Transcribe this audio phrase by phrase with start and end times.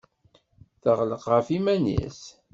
[0.83, 2.21] Teɣleq ɣef yiman-nnes.